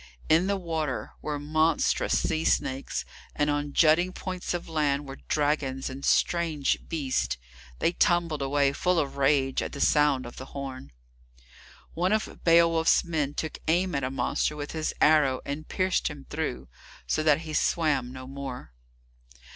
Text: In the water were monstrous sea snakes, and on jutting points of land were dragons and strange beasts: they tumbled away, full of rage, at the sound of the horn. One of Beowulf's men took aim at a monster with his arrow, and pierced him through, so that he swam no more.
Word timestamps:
In 0.29 0.47
the 0.47 0.57
water 0.57 1.11
were 1.21 1.37
monstrous 1.37 2.17
sea 2.17 2.43
snakes, 2.43 3.05
and 3.35 3.51
on 3.51 3.71
jutting 3.71 4.13
points 4.13 4.51
of 4.55 4.67
land 4.67 5.07
were 5.07 5.19
dragons 5.27 5.91
and 5.91 6.03
strange 6.03 6.79
beasts: 6.89 7.37
they 7.77 7.91
tumbled 7.91 8.41
away, 8.41 8.73
full 8.73 8.97
of 8.97 9.17
rage, 9.17 9.61
at 9.61 9.73
the 9.73 9.79
sound 9.79 10.25
of 10.25 10.37
the 10.37 10.45
horn. 10.57 10.91
One 11.93 12.13
of 12.13 12.43
Beowulf's 12.43 13.03
men 13.03 13.35
took 13.35 13.59
aim 13.67 13.93
at 13.93 14.03
a 14.03 14.09
monster 14.09 14.55
with 14.55 14.71
his 14.71 14.91
arrow, 14.99 15.39
and 15.45 15.67
pierced 15.69 16.07
him 16.07 16.25
through, 16.31 16.67
so 17.05 17.21
that 17.21 17.41
he 17.41 17.53
swam 17.53 18.11
no 18.11 18.25
more. 18.25 18.73